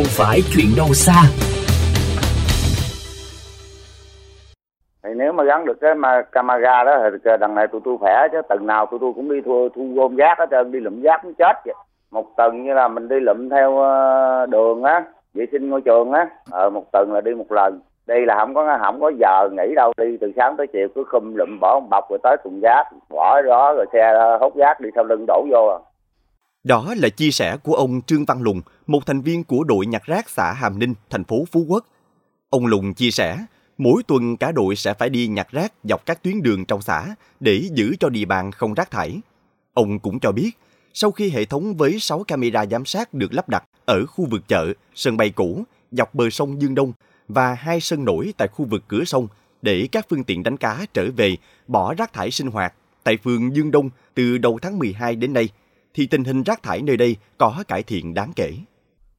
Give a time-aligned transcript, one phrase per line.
[0.00, 1.22] không phải chuyện đâu xa.
[5.02, 8.28] thì nếu mà gắn được cái mà camera đó thì đằng này tụi tôi khỏe
[8.32, 8.40] chứ.
[8.48, 11.20] Tuần nào tụi tôi cũng đi thu thu gom rác hết trơn, đi lụm rác
[11.22, 11.74] cũng chết vậy.
[12.10, 15.04] Một tuần như là mình đi lụm theo ờ, đường á,
[15.34, 16.28] vệ sinh môi trường á.
[16.50, 17.80] Ờ một tuần là đi một lần.
[18.06, 19.92] Đi là không có không có giờ nghỉ đâu.
[19.98, 22.84] Đi từ sáng tới chiều cứ khum lụm bỏ một bọc rồi tới thùng rác,
[23.10, 25.89] bỏ đó rồi xe hút rác đi sau lưng đổ vô à.
[26.64, 30.02] Đó là chia sẻ của ông Trương Văn Lùng, một thành viên của đội nhặt
[30.04, 31.86] rác xã Hàm Ninh, thành phố Phú Quốc.
[32.50, 33.44] Ông Lùng chia sẻ,
[33.78, 37.14] mỗi tuần cả đội sẽ phải đi nhặt rác dọc các tuyến đường trong xã
[37.40, 39.20] để giữ cho địa bàn không rác thải.
[39.74, 40.50] Ông cũng cho biết,
[40.94, 44.48] sau khi hệ thống với 6 camera giám sát được lắp đặt ở khu vực
[44.48, 46.92] chợ, sân bay cũ, dọc bờ sông Dương Đông
[47.28, 49.28] và hai sân nổi tại khu vực cửa sông
[49.62, 51.36] để các phương tiện đánh cá trở về
[51.66, 52.74] bỏ rác thải sinh hoạt
[53.04, 55.48] tại phường Dương Đông từ đầu tháng 12 đến nay,
[56.00, 58.50] thì tình hình rác thải nơi đây có cải thiện đáng kể.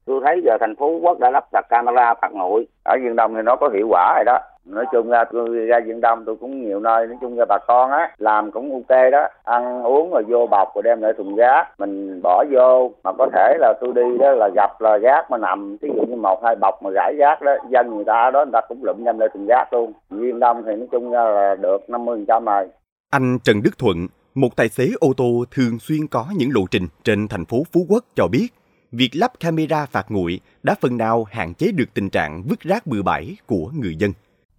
[0.06, 2.66] tôi thấy giờ thành phố Quốc đã lắp đặt camera phạt nguội.
[2.84, 4.38] Ở Dương Đông thì nó có hiệu quả rồi đó.
[4.64, 7.58] Nói chung ra tôi ra Dương Đông tôi cũng nhiều nơi nói chung ra bà
[7.66, 9.28] con á làm cũng ok đó.
[9.44, 13.28] Ăn uống rồi vô bọc rồi đem lại thùng rác mình bỏ vô mà có
[13.32, 15.76] thể là tôi đi đó là gặp là rác mà nằm.
[15.80, 18.52] Ví dụ như một hai bọc mà rải rác đó dân người ta đó người
[18.52, 19.92] ta cũng lụm đem lại thùng rác luôn.
[20.10, 22.68] Dương Đông thì nói chung ra là được 50 phần trăm rồi.
[23.10, 23.96] Anh Trần Đức Thuận,
[24.34, 27.86] một tài xế ô tô thường xuyên có những lộ trình trên thành phố Phú
[27.88, 28.48] Quốc cho biết,
[28.92, 32.86] việc lắp camera phạt nguội đã phần nào hạn chế được tình trạng vứt rác
[32.86, 34.10] bừa bãi của người dân.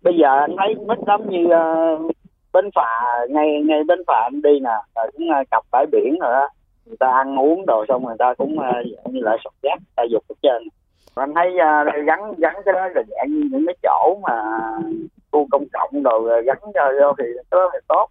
[0.01, 2.11] bây giờ anh thấy mất lắm như ờ, uh,
[2.53, 2.89] bên phà
[3.29, 6.47] ngay ngay bên phà anh đi nè rồi cũng uh, cặp bãi biển rồi đó.
[6.85, 10.03] Người ta ăn uống đồ xong người ta cũng uh, như là sọt rác ta
[10.11, 10.67] dục hết trơn.
[11.15, 14.41] Anh thấy uh, gắn gắn cái đó là dạng như những cái chỗ mà
[15.31, 18.09] khu công cộng rồi gắn cho vô thì cái đó là tốt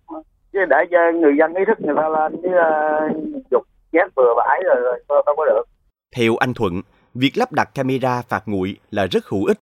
[0.53, 4.35] chứ để cho người dân ý thức người ta lên chứ uh, dục rác vừa
[4.37, 4.77] bãi rồi,
[5.09, 5.63] rồi đâu có được
[6.17, 6.83] Theo anh Thuận,
[7.15, 9.59] việc lắp đặt camera phạt nguội là rất hữu ích.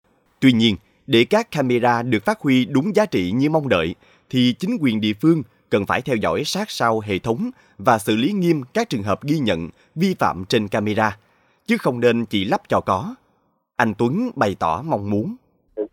[0.40, 0.76] Tuy nhiên,
[1.06, 3.94] để các camera được phát huy đúng giá trị như mong đợi,
[4.30, 8.16] thì chính quyền địa phương cần phải theo dõi sát sao hệ thống và xử
[8.16, 11.18] lý nghiêm các trường hợp ghi nhận vi phạm trên camera,
[11.66, 13.14] chứ không nên chỉ lắp cho có.
[13.76, 15.36] Anh Tuấn bày tỏ mong muốn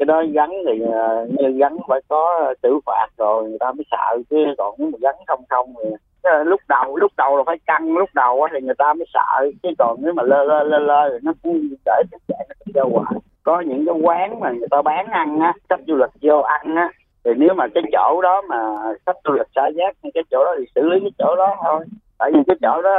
[0.02, 3.86] cái đó gắn thì ờ, như gắn phải có xử phạt rồi người ta mới
[3.92, 5.90] sợ, chứ còn nếu mà gắn không không thì
[6.22, 9.52] ờ, lúc đầu lúc đầu là phải căng, lúc đầu thì người ta mới sợ,
[9.64, 12.56] chứ còn nếu mà lơ lơ lơ lơ thì nó cũng để nó chạy nó
[12.66, 13.22] đi ra hoài.
[13.44, 16.76] Có những cái quán mà người ta bán ăn á, khách du lịch vô ăn
[16.76, 16.90] á,
[17.24, 18.58] thì nếu mà cái chỗ đó mà
[19.06, 21.56] khách du lịch xả rác thì cái chỗ đó thì xử lý cái chỗ đó
[21.64, 21.86] thôi.
[22.20, 22.96] Tại vì cái chỗ đó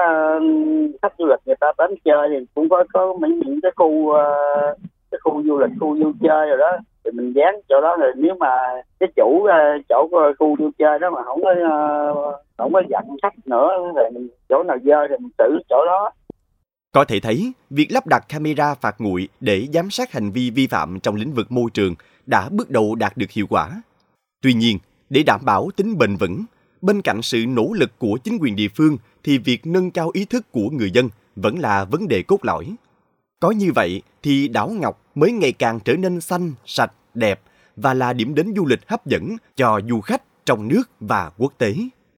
[1.02, 4.10] khách du lịch người ta đến chơi thì cũng có có mấy những cái khu
[4.10, 4.34] ờ,
[5.10, 6.78] cái khu du lịch, khu vui chơi rồi đó
[7.12, 8.48] thì mình dán chỗ đó rồi nếu mà
[9.00, 9.58] cái chủ ờ,
[9.88, 10.08] chỗ
[10.38, 12.14] khu vui chơi đó mà không có ờ,
[12.58, 16.10] không có dặn khách nữa thì mình chỗ nào dơ thì mình xử chỗ đó
[16.92, 20.66] Có thể thấy, việc lắp đặt camera phạt nguội để giám sát hành vi vi
[20.66, 21.94] phạm trong lĩnh vực môi trường
[22.26, 23.82] đã bước đầu đạt được hiệu quả.
[24.42, 24.78] Tuy nhiên,
[25.10, 26.44] để đảm bảo tính bền vững,
[26.82, 30.24] bên cạnh sự nỗ lực của chính quyền địa phương thì việc nâng cao ý
[30.24, 32.64] thức của người dân vẫn là vấn đề cốt lõi.
[33.40, 37.40] Có như vậy thì đảo Ngọc mới ngày càng trở nên xanh, sạch, đẹp
[37.76, 41.52] và là điểm đến du lịch hấp dẫn cho du khách trong nước và quốc
[41.58, 41.74] tế.